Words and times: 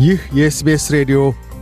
ይህ 0.00 0.20
የ 0.36 0.55
SBS 0.55 0.84
ሬዲዮ 0.94 1.18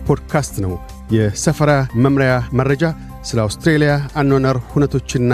ፖድካስት 0.06 0.54
ነው። 0.64 0.72
የሰፈራ 1.12 1.70
መምሪያ 1.96 2.32
መረጃ፣ 2.52 2.82
ስለ 3.22 3.38
አውስትሬልያ 3.44 3.92
አኗነር 4.20 4.56
ሁነቶችና 4.70 5.32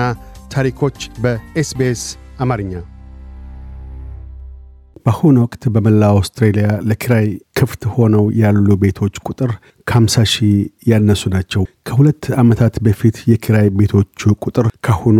ታሪኮች 0.54 0.99
በ 1.22 1.54
SBS 1.54 2.03
አማርኛ። 2.40 2.72
በአሁኑ 5.06 5.37
ወቅት 5.45 5.63
በመላ 5.74 6.03
አውስትሬልያ 6.14 6.69
ለኪራይ 6.88 7.27
ክፍት 7.59 7.82
ሆነው 7.95 8.24
ያሉ 8.38 8.77
ቤቶች 8.82 9.17
ቁጥር 9.28 9.50
ከ50 9.86 10.24
ሺህ 10.32 10.55
ያነሱ 10.91 11.23
ናቸው። 11.35 11.64
ከሁለት 11.88 12.24
ዓመታት 12.41 12.77
በፊት 12.86 13.18
የኪራይ 13.31 13.68
ቤቶቹ 13.78 14.32
ቁጥር 14.45 14.68
ካሁኑ 14.86 15.18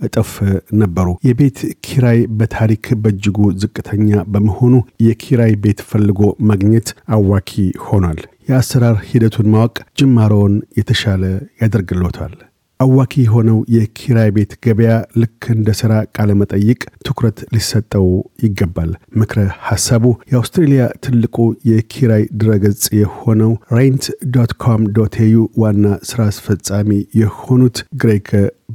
እጥፍ 0.00 0.32
ነበሩ። 0.80 1.08
የቤት 1.28 1.58
ኪራይ 1.86 2.20
በታሪክ 2.38 2.86
በእጅጉ 3.02 3.38
ዝቅተኛ 3.62 4.10
በመሆኑ 4.32 4.74
የኪራይ 5.06 5.54
ቤት 5.64 5.80
ፈልጎ 5.90 6.20
ማግኘት 6.50 6.88
አዋኪ 7.16 7.50
ሆኗል። 7.86 8.20
የአሰራር 8.48 8.96
ሂደቱን 9.08 9.50
ማወቅ 9.52 9.74
ጅማሮውን 9.98 10.54
የተሻለ 10.78 11.24
ያደርግሎታል። 11.62 12.32
አዋኪ 12.80 13.12
የሆነው 13.22 13.58
የኪራይ 13.74 14.30
ቤት 14.36 14.52
ገበያ 14.64 14.92
ልክ 15.20 15.42
እንደ 15.54 15.70
ሥራ 15.80 15.92
ቃለመጠይቅ 16.16 16.78
ትኩረት 17.06 17.38
ሊሰጠው 17.54 18.06
ይገባል። 18.44 18.90
ምክረ 19.20 19.38
ሐሳቡ 19.66 20.04
የአውስትሬልያ 20.30 20.84
ትልቁ 21.04 21.36
የኪራይ 21.70 22.24
ድረገጽ 22.40 22.84
የሆነው 23.00 23.52
rent 23.78 24.06
dot 24.34 24.54
com 24.64 24.84
dot 24.96 25.16
au 25.20 25.42
ዋና 25.62 25.84
ሥራ 26.10 26.20
አስፈጻሚ 26.32 26.90
የሆኑት 27.20 27.78
ግሬግ 28.00 28.30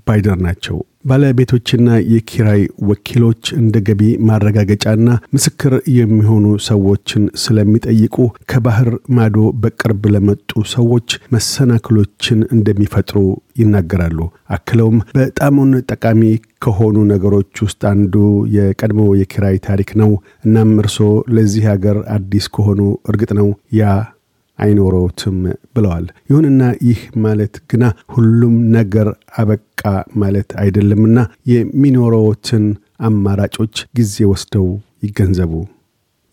ባይደር 0.08 0.38
ናቸው። 0.48 0.78
ባለቤቶችና 1.06 1.90
የኪራይ 2.12 2.62
ወኪሎች 2.90 3.44
እንደ 3.58 3.76
ገቢ 3.88 4.02
ማረጋገጫና 4.28 5.08
ምስክር 5.36 5.74
የሚሆኑ 5.96 6.46
ሰዎችን 6.68 7.24
ስለሚጠይቁ 7.44 8.16
ከባህር 8.52 8.90
ማዶ 9.18 9.38
በቅርብ 9.62 10.04
ለመጡ 10.16 10.64
ሰዎች 10.74 11.08
መሰናክሎችን 11.36 12.40
እንደሚፈጥሩ 12.56 13.18
ይናገራሉ። 13.60 14.20
አክለውም 14.56 14.98
በጣሙን 15.18 15.72
ጠቃሚ 15.92 16.22
ከሆኑ 16.66 16.98
ነገሮች 17.12 17.54
ውስጥ 17.66 17.82
አንዱ 17.92 18.16
የቀድሞ 18.56 19.02
የኪራይ 19.20 19.58
ታሪክ 19.68 19.90
ነው። 20.02 20.12
እናም 20.46 20.72
እርስዎ 20.82 21.08
ለዚህ 21.36 21.66
ሀገር 21.72 21.98
አዲስ 22.16 22.48
ከሆኑ 22.56 22.82
እርግጥ 23.10 23.32
ነው 23.40 23.50
ያ 23.76 23.94
አይኖረውትም 24.60 25.38
ብለዋል። 25.76 26.06
ይሁንና 26.30 26.62
ይህ 26.88 27.02
ማለት 27.26 27.56
ግና 27.72 27.84
ሁሉም 28.16 28.56
ነገር 28.78 29.08
አበቃ 29.40 29.84
ማለት 30.24 30.50
አይደለምና 30.64 31.18
የሚኖረውትን 31.54 32.66
አማራጮች 33.08 33.78
ጊዜ 33.98 34.16
ወስደው 34.32 34.68
ይገንዘቡ። 35.04 35.54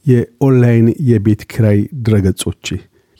የኦንላይን 0.07 0.89
የቤት 1.09 1.43
ኪራይ 1.53 1.79
ድረገጾች 2.07 2.67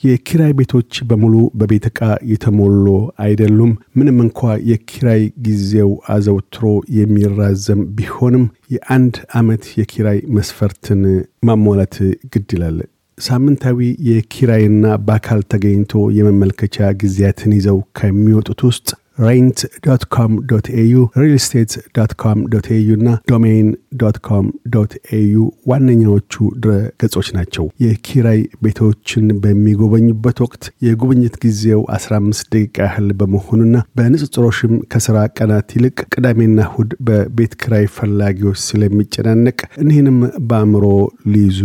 የኪራይ 0.03 0.51
ቤቶች 0.51 0.93
በሙሉ 1.09 1.35
በቤት 1.59 1.85
ዕቃ 1.89 1.99
የተሞሉ 2.31 2.85
አይደሉም። 3.23 3.69
ምንም 3.95 4.17
እንኳ 4.23 4.39
የኪራይ 4.69 5.21
ጊዜው 5.45 5.91
አዘውትሮ 6.07 6.65
የሚራዘም 6.97 7.81
ቢሆንም 7.97 8.43
የአንድ 8.75 9.17
ዓመት 9.33 9.65
የኪራይ 9.79 10.19
መስፈርትን 10.37 11.03
ማሟላት 11.49 11.95
ግድ 12.33 12.51
ይላል። 12.55 12.79
ሳምንታዊ 13.17 13.79
የኪራይና 14.07 14.95
በአካል 15.07 15.41
ተገኝቶ 15.51 16.03
የመመልከቻ 16.17 16.91
ጊዜያትን 17.01 17.53
ይዘው 17.57 17.79
ከሚወጡት 17.99 18.61
ውስጥ 18.67 18.87
rent 19.19 19.59
dot 19.85 20.03
com 20.13 20.31
dot 20.49 20.67
au፣ 20.73 20.93
real 21.21 21.33
estate 21.43 21.71
dot 21.97 22.13
com 22.21 22.39
dot 22.53 22.67
au 22.75 22.87
እና 22.97 23.09
domain 23.31 23.67
dot 24.01 24.17
com 24.27 24.45
dot 24.73 24.93
au 25.17 25.35
ዋነኛዎቹ 25.69 26.33
ድረ 26.63 26.71
ገጾች 27.01 27.27
ናቸው። 27.37 27.65
የኪራይ 27.83 28.39
ቤቶችን 28.63 29.25
በሚጎበኙበት 29.43 30.39
ወቅት 30.45 30.63
የጉብኝት 30.87 31.35
ጊዜው 31.43 31.83
15 31.97 32.49
ደቂቃ 32.55 32.79
ያህል 32.87 33.09
በመሆኑና 33.19 33.83
በንጽጽሮሽም 33.97 34.73
ከስራ 34.93 35.25
ቀናት 35.37 35.69
ይልቅ 35.77 35.97
ቅዳሜና 36.09 36.59
እሁድ 36.67 36.91
በቤት 37.07 37.53
ኪራይ 37.61 37.87
ፈላጊዎች 37.97 38.59
ስለሚጨናነቅ 38.67 39.59
እኒህንም 39.83 40.19
በአእምሮ 40.49 40.87
ሊይዙ 41.33 41.61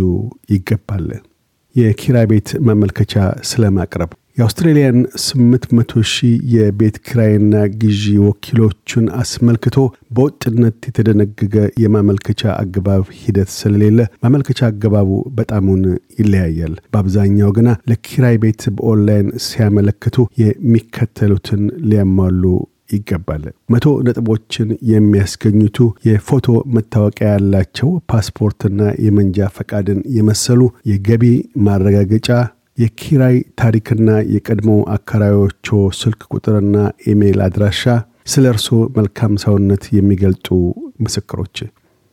ይገባል። 0.55 1.09
የኪራይ 1.75 2.25
ቤት 2.31 2.49
ማመልከቻ 2.67 3.13
ስለማቅረብ 3.49 4.11
የአውስትሬልያን 4.37 4.97
800 5.21 6.01
ሺህ 6.11 6.35
የቤት 6.53 6.97
ኪራይና 7.07 7.53
ግዢ 7.81 8.03
ወኪሎቹን 8.25 9.05
አስመልክቶ 9.19 9.77
በወጥነት 10.15 10.77
የተደነገገ 10.89 11.55
የማመልከቻ 11.83 12.51
አገባብ 12.55 13.03
ሂደት 13.19 13.49
ስለሌለ 13.55 13.99
ማመልከቻ 14.23 14.59
አገባቡ 14.69 15.09
በጣሙን 15.39 15.83
ይለያያል። 16.19 16.75
በአብዛኛው 16.93 17.51
ግና 17.57 17.69
ለኪራይ 17.91 18.37
ቤት 18.45 18.63
በኦንላይን 18.77 19.29
ሲያመለክቱ 19.47 20.17
የሚከተሉትን 20.43 21.63
ሊያሟሉ 21.89 22.43
ይገባል። 22.89 23.43
መቶ 23.69 23.85
ነጥቦችን 24.07 24.69
የሚያስገኙቱ 24.91 25.77
የፎቶ 26.07 26.47
መታወቂያ 26.75 27.31
ያላቸው 27.33 27.89
ፓስፖርትና 28.11 28.77
የመንጃ 29.05 29.49
ፈቃድን 29.57 29.99
የመሰሉ 30.17 30.61
የገቢ 30.91 31.25
ማረጋገጫ 31.67 32.29
የኪራይ 32.77 33.37
ታሪክና 33.61 34.09
የቀድሞ 34.33 34.71
አከራዮቹ 34.93 35.67
ስልክ 35.99 36.21
ቁጥርና 36.33 36.75
ኢሜይል 37.11 37.39
አድራሻ፣ 37.47 37.83
ስለ 38.31 38.45
እርሶ 38.53 38.67
መልካም 38.97 39.33
ሰውነት 39.43 39.83
የሚገልጡ 39.95 40.47
ምስክሮች። 41.03 41.57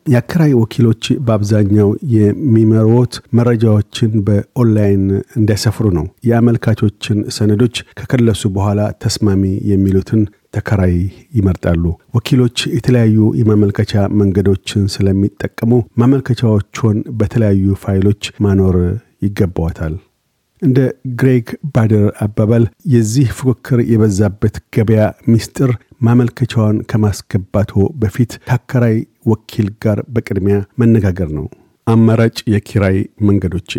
የአከራይ 0.05 0.51
ወኪሎች 0.59 1.03
በአብዛኛው 1.25 1.89
የሚመሩት 2.13 3.13
መረጃዎችን 3.37 4.11
በኦንላይን 4.27 5.03
እንዲያሰፍሩ 5.39 5.85
ነው። 5.97 6.05
የአመልካቾችን 6.29 7.17
ሰነዶች 7.37 7.77
ከከለሱ 7.99 8.43
በኋላ 8.55 8.81
ተስማሚ 9.03 9.43
የሚሉትን 9.71 10.21
ተከራይ 10.53 10.95
ይመርጣሉ። 11.37 11.83
ወኪሎች 12.15 12.57
የተለያዩ 12.75 13.17
የማመልከቻ 13.39 13.93
መንገዶችን 14.21 14.83
ስለሚጠቀሙ 14.93 15.71
ማመልከቻዎቹን 16.01 16.99
በተለያዩ 17.19 17.75
ፋይሎች 17.83 18.23
ማኖር 18.45 18.77
ይገባዋታል። 19.25 19.95
እንደ 20.61 20.79
ግሬግ 21.17 21.47
ባደር 21.73 22.07
አባባል 22.25 22.63
የዚህ 22.93 23.27
ፉክክር 23.39 23.79
የበዛበት 23.91 24.55
ገበያ 24.75 25.01
ሚስጥር 25.27 25.71
ማመልከቻዋን 26.01 26.77
ከማስገባቶ 26.91 27.71
በፊት 28.01 28.31
ከአከራይ 28.47 28.97
ወኪል 29.27 29.69
ጋር 29.83 29.99
በቅድሚያ 30.13 30.57
መነጋገር 30.81 31.29
ነው። 31.37 31.45
አማራጭ 31.87 32.37
የኪራይ 32.53 32.97
መንገዶች 33.27 33.71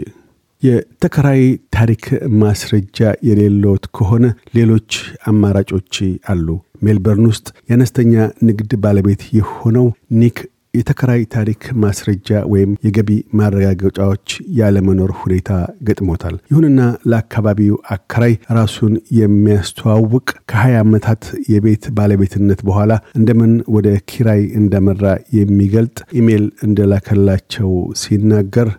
የተከራይ 0.63 1.43
ታሪክ 1.71 2.05
ማስረጃ 2.41 2.99
የሌለዎት 3.29 3.85
ከሆነ 3.97 4.25
ሌሎች 4.55 4.91
አማራጮች 5.31 5.97
አሉ። 6.33 6.47
ሜልበርን 6.83 7.27
ውስጥ 7.31 7.47
የአነስተኛ 7.69 8.15
ንግድ 8.49 8.73
ባለቤት 8.83 9.23
የሆነው 9.37 9.87
ኒክ 10.21 10.39
የተከራይ 10.75 11.23
ታሪክ 11.35 11.63
ማስረጃ 11.83 12.41
ወይም 12.53 12.73
የገቢ 12.87 13.11
ማረጋገጫዎች 13.39 14.27
ያለመኖር 14.59 15.11
ሁኔታ 15.21 15.51
ገጥሞታል። 15.89 16.37
ይሁንና 16.51 16.81
ለአካባቢው 17.11 17.77
አከራይ 17.95 18.35
ራሱን 18.59 18.93
የሚያስተዋውቅ 19.19 20.29
ከ20 20.51 20.83
ዓመታት 20.83 21.23
የቤት 21.53 21.87
ባለቤትነት 21.99 22.61
በኋላ 22.69 22.91
እንደምን 23.19 23.55
ወደ 23.77 23.89
ኪራይ 24.11 24.43
እንደመራ 24.61 25.05
የሚገልጥ 25.39 25.99
ኢሜል 26.21 26.45
እንደላከላቸው 26.69 27.73
ሲናገር 28.03 28.71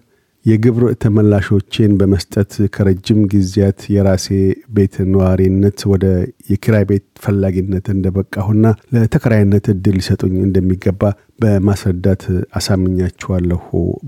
የግብር 0.49 0.83
ተመላሾቼን 1.03 1.91
በመስጠት 1.99 2.51
ከረጅም 2.75 3.19
ጊዜያት 3.31 3.79
የራሴ 3.93 4.27
ቤት 4.75 4.95
ነዋሪነት 5.11 5.79
ወደ 5.91 6.05
የኪራይ 6.51 6.85
ቤት 6.89 7.05
ፈላጊነት 7.23 7.85
እንደበቃሁና 7.93 8.65
ለተከራይነት 8.93 9.65
እድል 9.73 9.97
ሊሰጡኝ 9.99 10.35
እንደሚገባ 10.41 11.01
በማስረዳት 11.39 12.23
አሳምኛችኋለሁ 12.59 13.61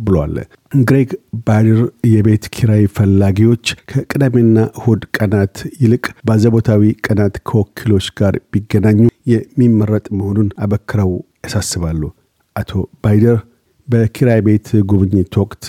ብሏል። 0.06 0.36
ግሬግ 0.82 1.12
ባድር 1.48 1.82
የቤት 2.12 2.46
ኪራይ 2.56 2.84
ፈላጊዎች 2.98 3.66
ከቅዳሜና 3.92 4.58
እሁድ 4.72 5.04
ቀናት 5.18 5.56
ይልቅ 5.82 6.06
ባዘቦታዊ 6.28 6.94
ቀናት 7.08 7.38
ከወኪሎች 7.48 8.08
ጋር 8.20 8.36
ቢገናኙ 8.54 9.00
የሚመረጥ 9.34 10.06
መሆኑን 10.18 10.50
አበክረው 10.64 11.14
ያሳስባሉ። 11.46 12.02
አቶ 12.56 12.72
ባይደር 13.04 13.40
በኪራይ 13.88 14.40
ቤት 14.46 14.68
ጉብኝት 14.90 15.34
ወቅት 15.42 15.66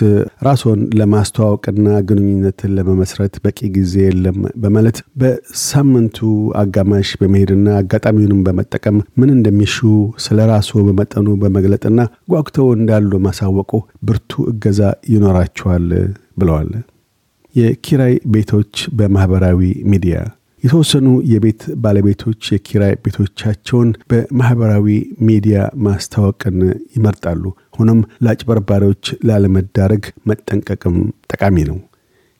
ራስዎን 0.47 0.81
ለማስተዋወቅና 0.99 1.87
ግንኙነትን 2.09 2.73
ለመመስረት 2.77 3.35
በቂ 3.43 3.59
ጊዜ 3.75 3.93
የለም 4.03 4.39
በማለት 4.63 4.97
በሳምንቱ 5.21 6.19
አጋማሽ 6.61 7.09
በመሄድና 7.21 7.67
አጋጣሚውንም 7.79 8.41
በመጠቀም 8.47 8.97
ምን 9.19 9.31
እንደሚሹ 9.35 9.77
ስለ 10.25 10.39
ራስዎ 10.51 10.83
በመጠኑ 10.87 11.27
በመግለጥና 11.43 11.99
ጓጉተው 12.33 12.69
እንዳሉ 12.77 13.11
ማሳወቁ 13.25 13.71
ብርቱ 14.03 14.43
እገዛ 14.51 14.81
ይኖራቸዋል 15.13 15.87
ብለዋል። 16.39 16.71
የኪራይ 17.55 18.15
ቤቶች 18.33 18.75
በማህበራዊ 18.97 19.59
ሚዲያ 19.91 20.15
የተወሰኑ 20.63 21.07
የቤት 21.29 21.61
ባለቤቶች 21.83 22.51
የኪራይ 22.53 22.93
ቤቶቻቸውን 23.05 23.89
በማህበራዊ 24.11 24.87
ሚዲያ 25.27 25.57
ማስታወቅን 25.85 26.59
ይመርጣሉ። 26.95 27.43
ሆኖም 27.77 27.99
ለአጭበርባሪዎች 28.23 29.07
ላለመዳረግ 29.29 30.05
መጠንቀቅም 30.29 30.97
ጠቃሚ 31.33 31.57
ነው። 31.69 31.79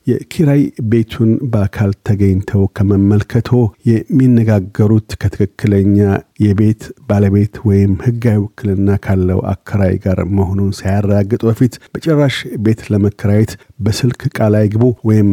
የኪራይ 0.06 0.62
ቤቱን 0.90 1.30
በአካል 1.52 1.92
ተገኝተው 2.08 2.62
ከመመልከቶ 2.76 3.50
የሚነጋገሩት 3.90 5.10
ከትክክለኛ 5.22 5.96
የቤት 6.44 6.82
ባለቤት 7.08 7.56
ወይም 7.68 7.94
ህጋዊ 8.04 8.40
ውክልና 8.44 8.98
ካለው 9.06 9.40
አከራይ 9.52 9.96
ጋር 10.04 10.20
መሆኑን 10.36 10.76
ሳያረጋግጡ 10.80 11.42
በፊት 11.50 11.76
በጭራሽ 11.94 12.36
ቤት 12.66 12.82
ለመከራየት 12.92 13.54
በስልክ 13.80 14.22
ቃል 14.38 14.56
አይግቡ 14.60 14.84
ወይም 15.10 15.30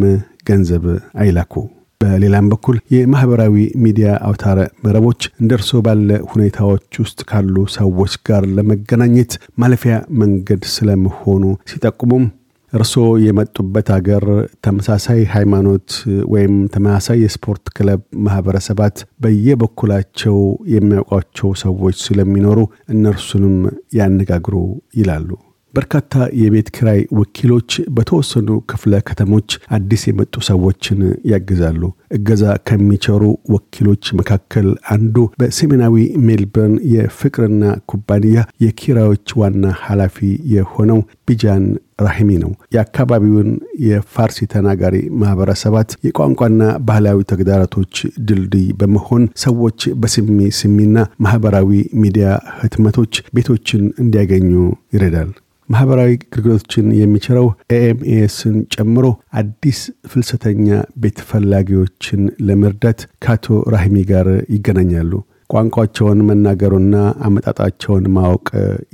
ገንዘብ 0.47 0.85
አይላኩ። 1.21 1.55
በሌላም 2.01 2.45
በኩል 2.51 2.77
የማህበራዊ 2.95 3.55
ሚዲያ 3.83 4.09
አውታረ 4.27 4.59
መረቦች 4.85 5.21
እንደ 5.41 5.51
እርሶ 5.57 5.81
ባለ 5.85 6.19
ሁኔታዎች 6.31 6.99
ውስጥ 7.03 7.19
ካሉ 7.31 7.55
ሰዎች 7.75 8.13
ጋር 8.29 8.45
ለመገናኘት 8.57 9.33
ማለፊያ 9.63 9.95
መንገድ 10.21 10.63
ስለመሆኑ 10.75 11.43
ሲጠቁሙም 11.71 12.25
እርስዎ 12.73 13.05
የመጡበት 13.23 13.87
አገር 13.95 14.25
ተመሳሳይ 14.65 15.21
ሃይማኖት 15.33 15.87
ወይም 16.33 16.53
ተመሳሳይ 16.75 17.19
የስፖርት 17.23 17.65
ክለብ 17.77 18.01
ማህበረሰባት 18.25 18.97
በየበኩላቸው 19.23 20.37
የሚያውቋቸው 20.75 21.51
ሰዎች 21.63 21.97
ስለሚኖሩ 22.07 22.59
እነርሱንም 22.89 23.57
ያነጋግሩ 23.93 24.55
ይላሉ። 24.95 25.29
በርካታ 25.73 26.13
የቤት 26.39 26.69
ኪራይ 26.75 27.01
ወኪሎች 27.17 27.69
በተወሰኑ 27.95 28.49
ክፍለ 28.71 28.93
ከተሞች 29.07 29.49
አዲስ 29.75 30.01
የመጡ 30.07 30.33
ሰዎችን 30.47 30.99
ያግዛሉ። 31.31 31.81
እገዛ 32.11 32.53
ከሚቸሩ 32.67 33.23
ወኪሎች 33.53 34.05
መካከል 34.19 34.65
አንዱ 34.95 35.15
በሰሜናዊ 35.41 35.95
ሜልበርን 36.25 36.73
የፍቅርና 36.95 37.63
ኩባንያ 37.91 38.41
የኪራዮች 38.65 39.35
ዋና 39.41 39.65
ኃላፊ 39.85 40.17
የሆነው 40.55 40.99
ቢጃን 41.27 41.65
ራሂሚ 42.01 42.31
ነው። 42.43 42.51
የአካባቢውን 42.75 43.49
የፋርሲ 43.85 44.47
ተናጋሪ 44.53 44.95
ማህበረሰባት 45.21 45.91
የቋንቋና 46.07 46.59
ባህላዊ 46.81 47.19
ተግዳሮቶች 47.31 47.93
ድልድይ 48.27 48.67
በመሆን 48.79 49.29
ሰዎች 49.43 49.79
በስሚ 50.01 50.49
ስሚና 50.59 50.95
ማህበራዊ 51.25 51.71
ሚዲያ 52.03 52.27
ህትመቶች 52.59 53.23
ቤቶችን 53.35 53.85
እንዲያገኙ 54.03 54.51
ይረዳል። 54.95 55.31
ማህበራዊ 55.71 56.11
አገልግሎቶችን 56.17 56.87
የሚችለው 56.99 57.47
ኤኤምኤስን 57.75 58.55
ጨምሮ 58.75 59.05
አዲስ 59.39 59.79
ፍልሰተኛ 60.11 60.67
ቤት 61.03 61.19
ፈላጊዎችን 61.29 62.21
ለመርዳት 62.47 63.01
ከአቶ 63.23 63.45
ራሂሚ 63.75 63.97
ጋር 64.11 64.27
ይገናኛሉ። 64.55 65.11
ቋንቋቸውን 65.51 66.19
መናገሩና 66.27 66.95
አመጣጣቸውን 67.25 68.05
ማወቅ 68.15 68.47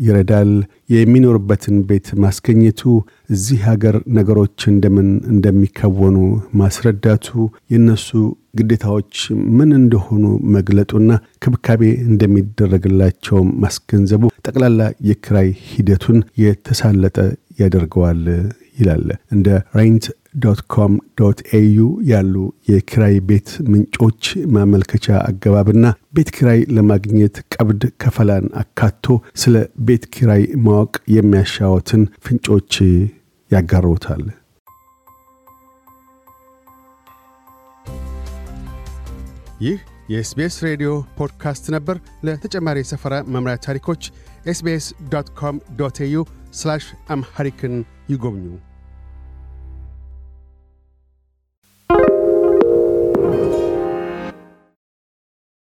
ይረዳል። 0.05 0.51
የሚኖርበትን 0.93 1.77
ቤት 1.87 2.07
ማስገኘቱ፣ 2.23 2.81
እዚህ 3.29 3.59
ሀገር 3.67 3.95
ነገሮች 4.17 4.59
እንደምን 4.71 5.09
እንደሚከወኑ 5.33 6.17
ማስረዳቱ፣ 6.61 7.27
የነሱ 7.73 8.09
ግዴታዎች 8.59 9.15
ምን 9.57 9.71
እንደሆኑ 9.79 10.23
መግለጡና 10.55 11.09
ክብካቤ 11.43 11.81
እንደሚደረግላቸው 12.09 13.39
ማስገንዘቡ 13.63 14.23
ጠቅላላ 14.47 14.79
የክራይ 15.09 15.49
ሂደቱን 15.67 16.19
የተሳለጠ 16.43 17.17
ያደርገዋል 17.61 18.23
ይላል። 18.79 19.05
እንደ 19.31 19.47
rent 19.77 20.05
dot 20.37 20.59
com 20.67 20.93
dot 21.19 21.39
au 21.53 21.77
ያሉ 22.03 22.33
የኪራይ 22.69 23.15
ቤት 23.29 23.49
ምንጮች 23.71 24.23
ማመልከቻ 24.55 25.05
አገባብና 25.29 25.85
ቤት 26.13 26.29
ኪራይ 26.35 26.59
ለማግኘት 26.75 27.37
ቀብድ 27.53 27.83
ከፈላን 28.01 28.45
አካቶ 28.61 29.05
ስለ 29.35 29.55
ቤት 29.79 30.05
ኪራይ 30.13 30.43
ማወቅ 30.65 30.93
የሚያሻዎትን 31.15 32.03
ፍንጮች 32.25 32.73
ያጋሩታል። 33.51 34.23
ይህ 39.61 39.77
የ 40.09 40.28
SBS 40.28 40.55
ሬዲዮ 40.63 40.89
ፖድካስት 41.17 41.65
ነበር። 41.75 41.97
ለተጨማሪ 42.23 42.77
የሰፈራ 42.79 43.15
መምሪያ 43.27 43.57
ታሪኮች 43.65 44.03
SBS 44.45 44.85
dot 45.09 45.29
com 45.39 45.57
dot 45.75 45.99
au 46.01 46.17
Amharic 47.09 47.61
ን 47.61 47.75
ይጎብኙ። 48.09 48.45